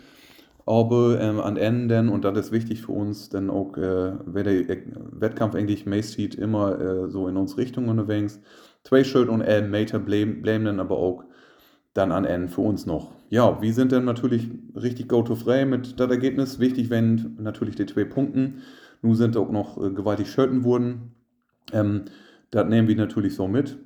Aber 0.67 1.19
ähm, 1.21 1.41
an 1.41 1.57
Enden, 1.57 2.11
und 2.11 2.25
das 2.25 2.39
ist 2.39 2.53
wichtig 2.53 2.83
für 2.83 2.93
uns, 2.93 3.29
denn 3.29 3.51
auch, 3.51 3.77
äh, 3.77 4.13
wer 4.25 4.45
der 4.45 4.69
Wettkampf 5.13 5.57
eigentlich 5.57 5.85
meist 5.85 6.13
sieht, 6.13 6.37
immer 6.37 6.79
äh, 6.79 7.11
so 7.11 7.27
in 7.27 7.37
unsere 7.37 7.63
Richtung 7.63 7.89
unterwegs. 7.89 8.39
Schuld 9.05 9.29
und 9.29 9.41
elf 9.41 9.69
Meter 9.69 9.99
bleiben 9.99 10.65
dann 10.65 10.81
aber 10.81 10.97
auch 10.97 11.25
dann 11.95 12.13
an 12.13 12.25
Enden 12.25 12.49
für 12.49 12.61
uns 12.63 12.87
noch. 12.87 13.13
Ja, 13.31 13.61
wir 13.61 13.75
sind 13.75 13.93
dann 13.93 14.05
natürlich 14.05 14.49
richtig 14.75 15.09
go-to-frei 15.09 15.67
mit 15.67 15.99
das 16.01 16.11
Ergebnis. 16.11 16.59
Wichtig 16.59 16.91
wenn 16.91 17.37
natürlich 17.39 17.77
die 17.77 17.87
zwei 17.87 18.05
Punkten. 18.05 18.63
Nun 19.03 19.15
sind 19.15 19.37
auch 19.37 19.51
noch 19.51 19.83
äh, 19.83 19.91
gewaltig 19.91 20.31
Schulden 20.31 20.65
wurden. 20.65 21.13
Ähm, 21.73 22.07
das 22.51 22.67
nehmen 22.67 22.89
wir 22.89 22.97
natürlich 22.97 23.35
so 23.35 23.49
mit. 23.49 23.79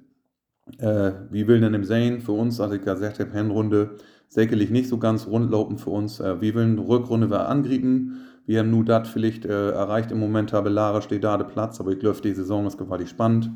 Äh, 0.79 1.13
wie 1.31 1.49
will 1.49 1.61
denn 1.61 1.75
im 1.75 1.85
Sein 1.85 2.21
für 2.21 2.33
uns, 2.33 2.61
als 2.61 2.75
ich 2.75 2.83
gesagt 2.83 3.19
habe, 3.19 3.33
Hinrunde 3.33 3.97
sicherlich 4.29 4.71
nicht 4.71 4.89
so 4.89 4.99
ganz 4.99 5.27
rundlaufen 5.27 5.79
für 5.79 5.91
uns. 5.91 6.21
Äh, 6.21 6.41
wir 6.41 6.55
wollen 6.55 6.79
Rückrunde 6.79 7.31
wir 7.31 7.49
angrieben. 7.49 8.21
Wir 8.47 8.61
haben 8.61 8.71
nur 8.71 8.85
das 8.85 9.09
vielleicht 9.09 9.45
äh, 9.45 9.71
erreicht 9.71 10.11
im 10.11 10.19
Moment, 10.19 10.51
tabellarisch 10.51 11.05
steht 11.05 11.25
da 11.25 11.37
der 11.37 11.45
Platz, 11.45 11.81
aber 11.81 11.93
ich 11.93 11.99
glaube, 11.99 12.21
die 12.23 12.33
Saison 12.33 12.67
ist 12.67 12.79
gewaltig 12.79 13.09
spannend. 13.09 13.51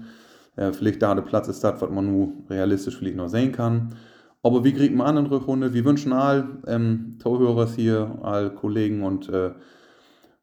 Äh, 0.56 0.72
vielleicht 0.72 1.02
da 1.02 1.14
der 1.14 1.22
Platz 1.22 1.48
ist 1.48 1.62
das, 1.62 1.80
was 1.80 1.90
man 1.90 2.06
nur 2.06 2.32
realistisch 2.50 2.96
vielleicht 2.96 3.16
noch 3.16 3.28
sehen 3.28 3.52
kann. 3.52 3.96
Aber 4.42 4.64
wie 4.64 4.72
kriegen 4.72 4.96
wir 4.96 5.06
an 5.06 5.16
in 5.16 5.26
Rückrunde? 5.26 5.75
Wir 5.75 5.84
wünschen 5.84 6.12
all 6.12 6.60
ähm, 6.66 7.18
Torhörers 7.22 7.75
hier, 7.75 8.18
all 8.22 8.54
Kollegen 8.54 9.02
und 9.02 9.28
äh, 9.28 9.52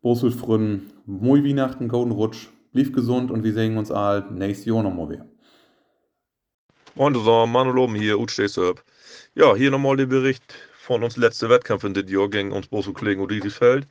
Bosulfründen, 0.02 0.92
moi 1.06 1.44
Weihnachten, 1.44 1.88
Golden 1.88 2.12
Rutsch, 2.12 2.50
blieb 2.74 2.94
gesund 2.94 3.32
und 3.32 3.44
wir 3.44 3.54
sehen 3.54 3.78
uns 3.78 3.92
all 3.92 4.30
nächstes 4.32 4.66
Jahr 4.66 4.84
nochmal 4.84 5.10
wieder. 5.10 5.26
Moin 6.96 7.14
zusammen, 7.14 7.52
Manu 7.52 7.72
Loben 7.72 7.96
hier, 7.96 8.20
Utstehsörp. 8.20 8.84
Ja, 9.36 9.56
hier 9.56 9.72
nochmal 9.72 9.96
der 9.98 10.06
Bericht 10.06 10.54
von 10.78 11.02
uns 11.04 11.16
letzte 11.16 11.50
Wettkampf 11.50 11.86
in 11.86 11.94
Jahr 11.94 12.30
gegen 12.30 12.52
uns 12.52 12.68
Bosu-Kollegen 12.68 13.22
und 13.22 13.32
Riesefeld. 13.32 13.88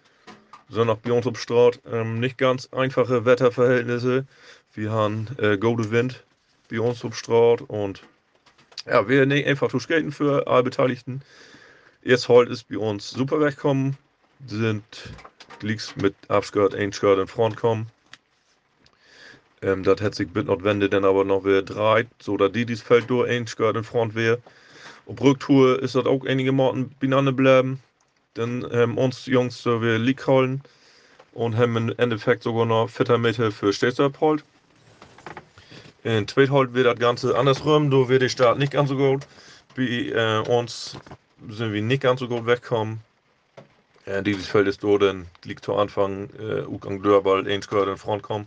So 0.72 0.86
nach 0.86 0.96
bei 0.96 1.12
uns 1.12 1.26
am 1.26 1.34
Straat. 1.34 1.80
Ähm, 1.84 2.18
nicht 2.18 2.38
ganz 2.38 2.70
einfache 2.72 3.26
Wetterverhältnisse. 3.26 4.24
Wir 4.72 4.90
haben 4.90 5.26
äh, 5.36 5.58
gute 5.58 5.90
Wind 5.90 6.24
Straat 7.12 7.60
und 7.68 8.02
ja, 8.86 9.06
wir 9.06 9.26
nicht 9.26 9.46
einfach 9.46 9.68
zu 9.70 9.78
skaten 9.78 10.12
für 10.12 10.46
alle 10.46 10.62
Beteiligten. 10.62 11.20
Jetzt 12.02 12.26
heute 12.30 12.50
ist 12.50 12.70
bei 12.70 12.78
uns 12.78 13.10
super 13.10 13.38
wegkommen. 13.38 13.98
Sind 14.46 14.82
liegst 15.60 15.98
mit 16.00 16.14
Abskirt, 16.28 16.74
Einskirt 16.74 17.18
in 17.18 17.26
Front 17.26 17.56
kommen. 17.56 17.88
Ähm, 19.60 19.82
das 19.82 20.00
hätte 20.00 20.16
sich 20.16 20.28
bitte 20.30 20.46
notwendig, 20.46 20.90
dann 20.90 21.04
aber 21.04 21.24
noch 21.24 21.44
wieder 21.44 21.60
drei, 21.60 22.06
so 22.18 22.38
dass 22.38 22.50
die 22.50 22.64
dieses 22.64 22.82
Feld 22.82 23.10
durch 23.10 23.28
Einskirt 23.28 23.76
in 23.76 23.84
Front 23.84 24.14
wäre. 24.14 24.40
Op 25.04 25.20
Rücktour 25.20 25.82
ist 25.82 25.96
das 25.96 26.06
auch 26.06 26.24
einige 26.24 26.52
Monate 26.52 26.88
beieinander 26.98 27.32
bleiben. 27.32 27.82
Dann 28.34 28.64
haben 28.72 28.96
uns 28.96 29.26
Jungs 29.26 29.62
so 29.62 29.82
wir 29.82 29.98
League 29.98 30.26
holen 30.26 30.62
und 31.32 31.56
haben 31.56 31.76
im 31.76 31.94
Endeffekt 31.98 32.42
sogar 32.42 32.64
noch 32.64 32.88
4 32.88 33.18
Meter 33.18 33.52
für 33.52 33.72
Städte 33.72 34.04
abgeholt. 34.04 34.44
In 36.04 36.26
Tweethold 36.26 36.74
wird 36.74 36.86
das 36.86 36.98
Ganze 36.98 37.36
andersrum, 37.36 37.90
da 37.90 38.08
wird 38.08 38.22
die 38.22 38.30
Start 38.30 38.58
nicht 38.58 38.72
ganz 38.72 38.88
so 38.88 38.96
gut. 38.96 39.26
Bei 39.76 39.82
äh, 39.82 40.38
uns 40.48 40.96
sind 41.48 41.72
wir 41.72 41.82
nicht 41.82 42.02
ganz 42.02 42.20
so 42.20 42.28
gut 42.28 42.46
weggekommen. 42.46 43.00
Äh, 44.06 44.22
dieses 44.22 44.48
Feld 44.48 44.66
ist 44.66 44.82
da, 44.82 44.98
dann 44.98 45.26
liegt 45.44 45.64
zu 45.64 45.74
Anfang 45.74 46.28
äh, 46.38 46.62
Ugang 46.62 47.02
Dörball, 47.02 47.46
Ainscourt 47.46 47.88
in 47.88 47.98
Front 47.98 48.22
kommen. 48.22 48.46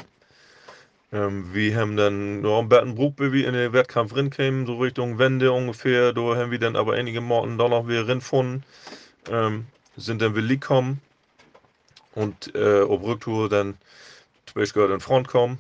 Ähm, 1.14 1.54
wir 1.54 1.78
haben 1.78 1.96
dann 1.96 2.42
noch 2.42 2.60
ein 2.60 2.70
Bettenbruch, 2.70 3.14
wie 3.20 3.32
wir 3.32 3.48
in 3.48 3.54
den 3.54 3.72
Wettkampf 3.72 4.16
rinkamen, 4.16 4.66
so 4.66 4.78
Richtung 4.78 5.18
Wende 5.18 5.52
ungefähr. 5.52 6.12
Da 6.12 6.36
haben 6.36 6.52
wir 6.52 6.60
dann 6.60 6.76
aber 6.76 6.94
einige 6.94 7.22
Morten 7.22 7.58
da 7.58 7.70
noch 7.70 7.88
wieder 7.88 8.08
ringefunden. 8.08 8.64
Ähm, 9.30 9.66
sind 9.98 10.22
dann 10.22 10.36
wieder 10.36 10.48
gekommen 10.48 11.02
und 12.14 12.54
äh, 12.56 12.82
auf 12.82 13.02
Rücktour 13.02 13.50
dann 13.50 13.78
Twitchgehört 14.46 14.92
in 14.92 15.00
Front 15.00 15.28
kommen. 15.28 15.60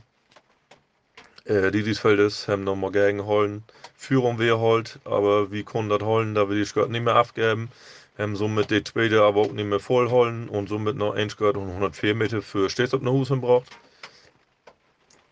Äh, 1.46 1.72
die 1.72 1.84
des 1.84 2.00
Feldes 2.00 2.48
haben 2.48 2.64
nochmal 2.64 2.92
gegengeholt. 2.92 3.62
Führung 3.96 4.40
wir 4.40 4.60
holt, 4.60 5.00
aber 5.04 5.52
wie 5.52 5.64
konnten 5.64 5.90
das 5.90 6.02
holen, 6.02 6.36
da 6.36 6.50
wir 6.50 6.56
die 6.56 6.66
Skirt 6.66 6.90
nicht 6.90 7.04
mehr 7.04 7.16
abgeben. 7.16 7.70
Haben 8.18 8.36
somit 8.36 8.72
die 8.72 8.84
zweite 8.84 9.24
aber 9.24 9.42
auch 9.42 9.52
nicht 9.52 9.66
mehr 9.66 9.80
voll 9.80 10.10
holen 10.10 10.48
und 10.50 10.70
somit 10.70 10.96
noch 10.96 11.14
ein 11.16 11.30
Skirt 11.30 11.58
und 11.58 11.68
104 11.68 12.16
Meter 12.16 12.42
für 12.42 12.70
Stets 12.70 12.94
auf 12.94 13.04
Hus 13.04 13.30
braucht. 13.30 13.70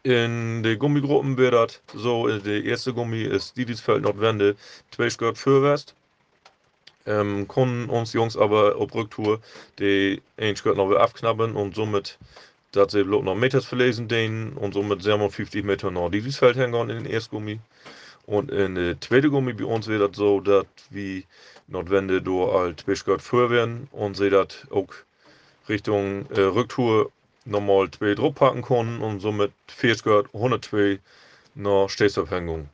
In 0.03 0.63
den 0.63 0.77
Gummigruppen 0.79 1.37
wird 1.37 1.53
das 1.53 1.81
so, 1.93 2.27
der 2.27 2.63
erste 2.63 2.93
Gummi 2.93 3.21
ist 3.23 3.55
Didisfeld 3.55 4.01
Nordwende, 4.01 4.57
zwei 4.91 5.09
Skirt 5.09 5.37
Fürwest. 5.37 5.95
Ähm, 7.05 7.47
konnten 7.47 7.89
uns 7.89 8.13
Jungs 8.13 8.37
aber 8.37 8.77
auf 8.77 8.93
Rücktour 8.95 9.41
die 9.79 10.21
ein 10.37 10.55
Skirt 10.55 10.77
noch 10.77 10.91
abknappen 10.91 11.55
und 11.55 11.75
somit 11.75 12.17
dass 12.73 12.91
sie 12.91 13.03
bloß 13.03 13.23
noch 13.23 13.35
Meters 13.35 13.65
verlesen 13.65 14.07
den 14.07 14.53
und 14.53 14.73
somit 14.73 15.03
sehr 15.03 15.17
wir 15.17 15.29
50 15.29 15.63
Meter 15.63 15.91
noch 15.91 16.09
Didisfeld 16.09 16.57
hängen 16.57 16.89
in 16.89 17.03
den 17.03 17.05
ersten 17.05 17.35
Gummi. 17.35 17.59
Und 18.25 18.51
in 18.51 18.75
der 18.75 18.99
zweiten 18.99 19.29
Gummi 19.29 19.53
bei 19.53 19.65
uns 19.65 19.87
wird 19.87 20.01
das 20.01 20.17
so, 20.17 20.39
dass 20.39 20.65
wir 20.89 21.23
Nordwende 21.67 22.21
durch 22.21 22.75
zwei 22.77 22.95
Skirt 22.95 23.21
für 23.21 23.49
werden 23.49 23.87
und 23.91 24.17
sie 24.17 24.29
das 24.29 24.67
auch 24.71 24.87
Richtung 25.69 26.25
äh, 26.31 26.41
Rücktour 26.41 27.11
nochmal 27.45 27.91
zwei 27.91 28.15
packen 28.31 28.61
können 28.61 29.01
und 29.01 29.19
somit 29.19 29.51
40 29.67 30.33
102 30.33 30.99
nach 31.55 31.89
Stehsabhängung. 31.89 32.69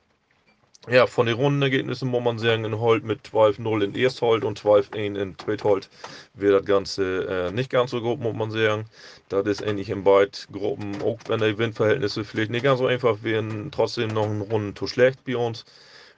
Ja, 0.88 1.08
von 1.08 1.26
den 1.26 1.36
Rundenergebnissen 1.36 2.08
muss 2.10 2.24
man 2.24 2.40
sagen, 2.40 2.64
in 2.64 2.80
Holt 2.80 3.04
mit 3.04 3.28
12-0 3.28 3.84
in 3.84 3.96
Erstholt 3.96 4.46
und 4.46 4.60
12-1 4.60 5.16
in 5.22 5.38
Zweitholt 5.38 5.90
wird 6.34 6.54
das 6.54 6.66
Ganze 6.66 7.48
äh, 7.50 7.52
nicht 7.52 7.70
ganz 7.70 7.92
so 7.92 8.02
gut, 8.02 8.20
muss 8.22 8.34
man 8.36 8.50
sagen. 8.50 8.86
Das 9.28 9.46
ist 9.46 9.62
ähnlich 9.62 9.90
in 9.90 10.04
beiden 10.06 10.32
Gruppen, 10.52 11.02
auch 11.02 11.20
wenn 11.28 11.42
die 11.42 11.58
Windverhältnisse 11.58 12.24
vielleicht 12.24 12.50
nicht 12.52 12.64
ganz 12.64 12.80
so 12.80 12.88
einfach 12.88 13.24
wären, 13.24 13.72
trotzdem 13.72 14.10
noch 14.10 14.26
ein 14.26 14.42
Runden 14.42 14.76
zu 14.76 14.88
schlecht 14.88 15.24
bei 15.26 15.36
uns. 15.36 15.66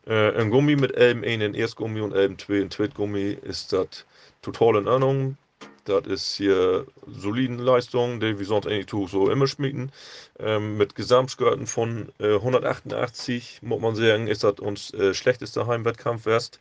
Äh, 0.06 0.32
ein 0.40 0.52
Gummi 0.52 0.76
mit 0.76 0.96
11-1 0.96 1.46
in 1.46 1.54
Erstgummi 1.56 2.02
und 2.02 2.14
11-2 2.14 2.62
in 2.62 2.72
Zweitgummi 2.72 3.38
ist 3.42 3.74
das 3.74 4.06
total 4.44 4.78
in 4.78 4.88
Ordnung. 4.88 5.38
Das 5.86 6.06
ist 6.06 6.36
hier 6.36 6.86
soliden 7.08 7.58
Leistung, 7.58 8.20
die 8.20 8.38
wir 8.38 8.46
sonst 8.46 8.68
eigentlich 8.68 9.10
so 9.10 9.30
immer 9.30 9.48
schmieden. 9.48 9.92
Ähm, 10.40 10.78
mit 10.78 10.96
Gesamtskörten 10.96 11.66
von 11.66 12.12
äh, 12.20 12.36
188, 12.36 13.60
muss 13.64 13.82
man 13.82 13.96
sagen, 13.96 14.28
ist 14.28 14.44
das 14.44 14.60
uns 14.60 14.94
äh, 14.94 15.14
schlechteste 15.14 15.66
Heimwettkampf 15.66 16.26
west. 16.26 16.60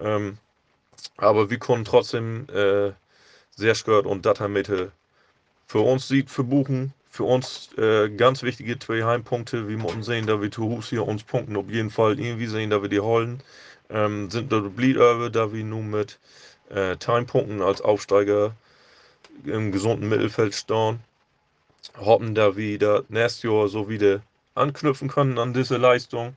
Ähm, 0.00 0.38
aber 1.16 1.50
wir 1.50 1.58
konnten 1.58 1.84
trotzdem 1.84 2.46
äh, 2.48 2.92
sehr 3.50 3.74
skört 3.74 4.06
und 4.06 4.24
Datamete 4.24 4.92
für 5.66 5.80
uns 5.80 6.08
sieht 6.08 6.30
verbuchen. 6.30 6.94
Für 7.10 7.24
uns 7.24 7.70
äh, 7.76 8.08
ganz 8.08 8.42
wichtige 8.42 8.78
zwei 8.78 9.02
Heimpunkte. 9.04 9.68
Wir 9.68 9.76
müssen 9.76 10.02
sehen, 10.02 10.26
dass 10.26 10.40
wir 10.40 10.50
zu 10.50 10.64
Hus 10.64 10.88
hier 10.88 11.06
uns 11.06 11.22
punkten, 11.22 11.56
auf 11.56 11.68
jeden 11.68 11.90
Fall 11.90 12.18
irgendwie 12.18 12.46
sehen, 12.46 12.70
dass 12.70 12.80
wir 12.80 12.88
die 12.88 13.00
holen. 13.00 13.42
Ähm, 13.90 14.30
sind 14.30 14.52
dort 14.52 14.74
Bleed 14.76 14.96
da 14.96 15.52
wir 15.52 15.64
nun 15.64 15.90
mit 15.90 16.18
äh, 16.70 16.96
Timepunkten 16.96 17.62
als 17.62 17.80
Aufsteiger 17.80 18.54
im 19.44 19.72
gesunden 19.72 20.08
Mittelfeld 20.08 20.54
stehen. 20.54 21.00
Hoffen, 21.98 22.34
da 22.34 22.56
wir 22.56 22.78
da 22.78 23.02
nächstes 23.08 23.44
Jahr 23.44 23.68
so 23.68 23.88
wieder 23.88 24.20
anknüpfen 24.54 25.08
können 25.08 25.38
an 25.38 25.54
diese 25.54 25.76
Leistung. 25.76 26.36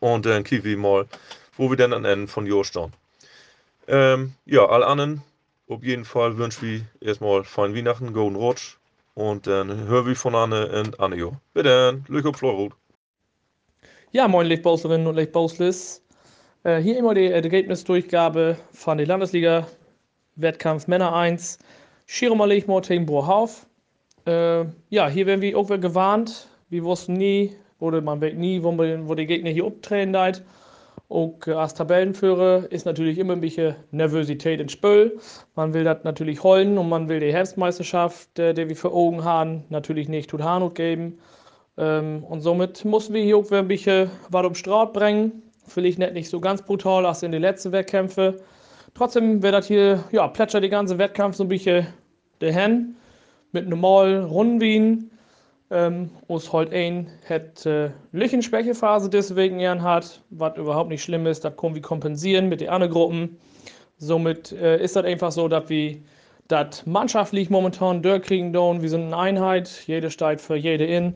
Und 0.00 0.26
dann 0.26 0.44
wir 0.64 0.76
mal, 0.76 1.06
wo 1.56 1.70
wir 1.70 1.76
dann 1.76 1.92
am 1.92 2.04
Ende 2.04 2.26
von 2.26 2.46
Jahr 2.46 2.64
stehen. 2.64 2.92
Ähm, 3.88 4.34
ja, 4.44 4.66
alle 4.66 4.86
anderen, 4.86 5.22
auf 5.68 5.82
jeden 5.82 6.04
Fall 6.04 6.36
wünschen 6.36 6.62
wir 6.62 6.80
erstmal 7.00 7.44
fein 7.44 7.74
Weihnachten, 7.74 8.12
Golden 8.12 8.36
Rutsch. 8.36 8.76
Und 9.14 9.46
dann 9.46 9.86
hören 9.86 10.06
wir 10.06 10.16
von 10.16 10.34
Anne 10.34 10.68
und 10.80 11.00
Anne. 11.00 11.16
Jo. 11.16 11.36
Glück 11.54 12.26
auf 12.26 12.36
Florut. 12.36 12.74
Ja, 14.12 14.28
moin 14.28 14.46
Lichtbauserinnen 14.46 15.06
und 15.06 15.16
Lichtbauslis. 15.16 16.02
Äh, 16.66 16.82
hier 16.82 16.98
immer 16.98 17.14
die 17.14 17.26
Ergebnisdurchgabe 17.26 18.56
von 18.72 18.98
der 18.98 19.06
Landesliga 19.06 19.68
Wettkampf 20.34 20.88
Männer 20.88 21.14
1. 21.14 21.60
Schirmer 22.06 22.48
Lechmor 22.48 22.80
gegen 22.80 23.06
Brohauf. 23.06 23.66
Äh, 24.26 24.64
ja, 24.88 25.08
hier 25.08 25.26
werden 25.26 25.42
wir 25.42 25.56
wieder 25.56 25.78
gewarnt. 25.78 26.48
Wir 26.68 26.82
wussten 26.82 27.12
nie, 27.12 27.52
oder 27.78 28.00
man 28.00 28.20
weiß 28.20 28.34
nie, 28.34 28.64
wo, 28.64 28.76
wo 28.76 29.14
die 29.14 29.26
Gegner 29.26 29.50
hier 29.50 29.64
abtreten. 29.64 30.16
Auch 31.08 31.38
als 31.46 31.74
Tabellenführer 31.74 32.66
ist 32.72 32.84
natürlich 32.84 33.18
immer 33.18 33.34
ein 33.34 33.40
bisschen 33.40 33.76
Nervosität 33.92 34.60
ins 34.60 34.72
Spiel. 34.72 35.20
Man 35.54 35.72
will 35.72 35.84
das 35.84 36.02
natürlich 36.02 36.42
holen 36.42 36.78
und 36.78 36.88
man 36.88 37.08
will 37.08 37.20
die 37.20 37.32
Herbstmeisterschaft, 37.32 38.40
äh, 38.40 38.54
die 38.54 38.68
wir 38.68 38.74
für 38.74 38.92
Augen 38.92 39.22
haben, 39.22 39.62
natürlich 39.68 40.08
nicht 40.08 40.30
tut 40.30 40.42
Hanut 40.42 40.74
geben. 40.74 41.20
Ähm, 41.78 42.24
und 42.24 42.40
somit 42.40 42.84
mussten 42.84 43.14
wir 43.14 43.22
hier 43.22 43.36
auch 43.36 43.48
ein 43.52 43.68
bisschen 43.68 44.10
was 44.30 44.44
um 44.44 44.56
Straut 44.56 44.92
bringen. 44.92 45.45
Vielleicht 45.68 45.98
nicht, 45.98 46.12
nicht 46.12 46.28
so 46.28 46.40
ganz 46.40 46.62
brutal 46.62 47.06
als 47.06 47.22
in 47.22 47.32
den 47.32 47.42
letzten 47.42 47.72
Wettkämpfen. 47.72 48.34
Trotzdem 48.94 49.42
wird 49.42 49.54
das 49.54 49.66
hier, 49.66 50.04
ja, 50.12 50.26
plätschert 50.28 50.64
die 50.64 50.68
ganze 50.68 50.98
Wettkampf 50.98 51.36
so 51.36 51.44
ein 51.44 51.48
bisschen 51.48 51.86
dahin. 52.38 52.96
Mit 53.52 53.68
normal 53.68 54.24
Runden 54.24 54.60
Wien. 54.60 55.10
Ähm, 55.68 56.10
uns 56.28 56.52
halt 56.52 56.72
ein 56.72 57.08
hat 57.28 57.66
äh, 57.66 57.90
Lüchenschwächephase 58.12 59.10
deswegen 59.10 59.58
gern 59.58 59.82
hat, 59.82 60.22
was 60.30 60.56
überhaupt 60.56 60.90
nicht 60.90 61.02
schlimm 61.02 61.26
ist, 61.26 61.44
das 61.44 61.56
können 61.56 61.74
wir 61.74 61.82
kompensieren 61.82 62.48
mit 62.48 62.60
den 62.60 62.68
anderen 62.68 62.92
Gruppen. 62.92 63.36
Somit 63.98 64.52
äh, 64.52 64.80
ist 64.80 64.94
das 64.94 65.04
einfach 65.04 65.32
so, 65.32 65.48
dass 65.48 65.68
wir 65.68 65.96
das 66.46 66.86
mannschaftlich 66.86 67.50
momentan 67.50 68.00
durchkriegen 68.00 68.52
down. 68.52 68.82
Wir 68.82 68.90
sind 68.90 69.06
eine 69.06 69.16
Einheit, 69.16 69.68
jede 69.86 70.10
steigt 70.10 70.40
für 70.40 70.54
jede 70.54 70.84
in. 70.84 71.14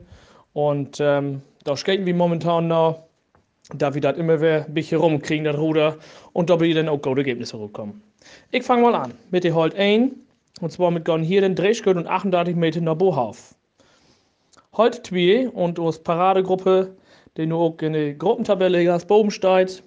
Und 0.52 0.99
ähm, 1.00 1.42
da 1.62 1.76
skaten 1.76 2.07
wir 2.07 2.14
momentan 2.14 2.66
noch 2.69 3.04
da 3.75 3.95
wir 3.95 4.00
das 4.00 4.17
immer 4.17 4.40
wieder 4.40 4.67
ein 4.67 4.75
bisschen 4.75 5.00
rumkriegen, 5.00 5.45
das 5.45 5.57
Ruder, 5.57 5.97
und 6.33 6.50
da 6.50 6.61
wir 6.61 6.75
dann 6.75 6.88
auch 6.88 7.00
gute 7.00 7.21
Ergebnisse 7.21 7.57
rumkommen. 7.57 8.02
Ich 8.50 8.64
fange 8.64 8.83
mal 8.83 8.95
an 8.95 9.14
mit 9.31 9.45
der 9.45 9.55
Holt 9.55 9.75
1, 9.75 10.12
und 10.61 10.73
zwar 10.73 10.90
mit 10.90 11.05
Gon 11.05 11.23
hier 11.23 11.40
den 11.40 11.55
Drehschritt 11.55 11.97
und 11.97 12.07
38 12.07 12.57
Meter 12.57 12.81
nach 12.81 12.97
Bohauf. 12.97 13.55
Holt 14.76 15.07
2 15.07 15.49
und 15.50 15.79
aus 15.79 16.02
Paradegruppe, 16.02 16.95
die 17.37 17.47
nur 17.47 17.61
auch 17.61 17.79
in 17.81 17.93
der 17.93 18.14
Gruppentabelle 18.14 18.85
ganz 18.85 19.07
oben 19.09 19.31
steht, 19.31 19.83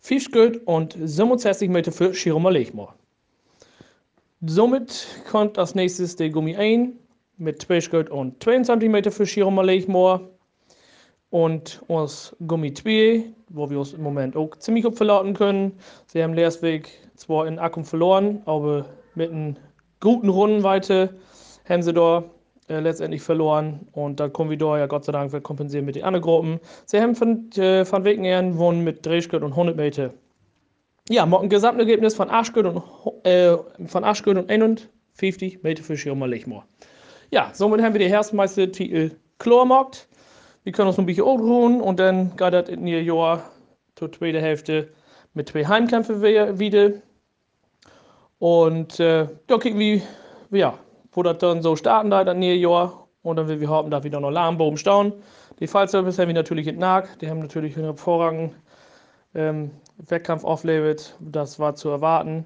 5 0.00 0.22
Schritt 0.22 0.66
und 0.66 0.96
67 1.02 1.68
Meter 1.68 1.92
für 1.92 2.14
Schiroma 2.14 2.50
Lechmor. 2.50 2.94
Somit 4.42 5.06
kommt 5.30 5.58
als 5.58 5.74
nächstes 5.74 6.16
der 6.16 6.30
Gummi 6.30 6.56
1 6.56 6.92
mit 7.38 7.62
2 7.62 7.80
Schritt 7.80 8.10
und 8.10 8.42
22 8.42 8.88
Meter 8.88 9.10
für 9.10 9.26
Schiroma 9.26 9.62
Lechmor 9.62 10.28
und 11.36 11.82
uns 11.86 12.34
Gummi 12.46 12.72
2, 12.72 13.24
wo 13.50 13.68
wir 13.68 13.78
uns 13.78 13.92
im 13.92 14.02
Moment 14.02 14.36
auch 14.36 14.56
ziemlich 14.56 14.84
gut 14.84 14.96
verlauten 14.96 15.34
können. 15.34 15.78
Sie 16.06 16.22
haben 16.22 16.32
Leersweg 16.32 16.88
zwar 17.14 17.46
in 17.46 17.58
Akkum 17.58 17.84
verloren, 17.84 18.40
aber 18.46 18.86
mit 19.14 19.30
einer 19.30 19.54
guten 20.00 20.30
Rundenweite 20.30 21.14
haben 21.68 21.82
sie 21.82 21.92
da 21.92 22.24
äh, 22.70 22.80
letztendlich 22.80 23.20
verloren 23.20 23.86
und 23.92 24.18
dann 24.18 24.32
kommen 24.32 24.48
wir 24.48 24.56
da 24.56 24.78
ja 24.78 24.86
Gott 24.86 25.04
sei 25.04 25.12
Dank 25.12 25.42
kompensieren 25.42 25.84
mit 25.84 25.96
den 25.96 26.04
anderen 26.04 26.22
Gruppen. 26.22 26.58
Sie 26.86 26.98
haben 26.98 27.14
von, 27.14 27.52
äh, 27.58 27.84
von 27.84 28.02
Wegenehren 28.04 28.52
gewonnen 28.52 28.82
mit 28.82 29.04
Drehschritt 29.04 29.42
und 29.42 29.50
100 29.52 29.76
Meter. 29.76 30.14
Ja, 31.10 31.26
mit 31.26 31.38
einem 31.38 31.50
Gesamtergebnis 31.50 32.14
von 32.14 32.30
8 32.30 32.56
und, 32.56 32.82
äh, 33.24 33.58
von 33.84 34.04
8 34.04 34.26
und 34.28 34.48
51 34.48 35.62
Meter 35.62 35.82
für 35.82 35.98
Schirmer 35.98 36.28
Lichmoor. 36.28 36.64
Ja, 37.30 37.50
somit 37.52 37.82
haben 37.82 37.92
wir 37.92 37.98
den 37.98 38.08
Herbstmeister-Titel 38.08 39.10
klargemacht. 39.38 40.08
Wir 40.66 40.72
können 40.72 40.88
uns 40.88 40.98
ein 40.98 41.06
bisschen 41.06 41.22
ausruhen 41.22 41.80
und 41.80 42.00
dann 42.00 42.36
geht 42.36 42.52
das 42.52 42.68
in 42.68 42.88
ihr 42.88 43.00
Jahr 43.00 43.52
zur 43.94 44.10
zweiten 44.10 44.40
Hälfte 44.40 44.88
mit 45.32 45.48
zwei 45.48 45.64
Heimkämpfen 45.64 46.20
wieder. 46.20 46.90
Und 48.40 48.98
äh, 48.98 49.28
da 49.46 49.58
gucken 49.58 49.78
wir, 49.78 50.02
ja, 50.50 50.76
wo 51.12 51.22
das 51.22 51.38
dann 51.38 51.62
so 51.62 51.76
starten 51.76 52.10
da 52.10 52.22
in 52.22 52.42
ihr 52.42 52.56
Jahr. 52.56 53.06
Und 53.22 53.36
dann 53.36 53.46
will 53.46 53.60
wir 53.60 53.68
hoffen, 53.68 53.92
dass 53.92 54.02
wir 54.02 54.10
dann 54.10 54.22
noch 54.22 54.32
Lahmbogen 54.32 54.76
staunen. 54.76 55.12
Die 55.60 55.68
Fallservice 55.68 56.18
haben 56.18 56.26
wir 56.26 56.34
natürlich 56.34 56.66
in 56.66 56.78
Nag. 56.78 57.16
Die 57.20 57.30
haben 57.30 57.38
natürlich 57.38 57.76
einen 57.76 57.84
hervorragenden 57.84 58.56
ähm, 59.36 59.70
Wettkampf 59.98 60.42
auflebt. 60.42 61.14
Das 61.20 61.60
war 61.60 61.76
zu 61.76 61.90
erwarten. 61.90 62.44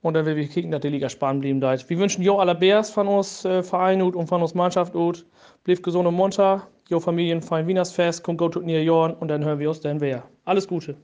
Und 0.00 0.14
dann 0.14 0.24
will 0.24 0.36
wir 0.36 0.48
kicken, 0.48 0.70
dass 0.70 0.80
die 0.80 0.88
Liga 0.88 1.10
spannend 1.10 1.42
bleiben. 1.42 1.84
Wir 1.86 1.98
wünschen 1.98 2.22
jo 2.22 2.38
aller 2.38 2.54
Bears 2.54 2.88
von 2.88 3.08
uns 3.08 3.44
äh, 3.44 3.62
Verein 3.62 4.00
und 4.00 4.26
von 4.26 4.40
uns 4.40 4.54
Mannschaft 4.54 4.94
und 4.94 5.26
blieb 5.64 5.82
gesund 5.82 6.08
und 6.08 6.14
munter. 6.14 6.66
Jo 6.92 7.00
Familien, 7.00 7.40
fein 7.40 7.66
Wienersfest, 7.66 8.22
kommt 8.22 8.36
gut 8.36 8.54
in 8.56 8.68
ihr 8.68 8.84
Jahren 8.84 9.14
und 9.14 9.28
dann 9.28 9.42
hören 9.42 9.58
wir 9.58 9.70
uns 9.70 9.80
dann 9.80 10.02
wer. 10.02 10.24
Alles 10.44 10.68
Gute. 10.68 10.94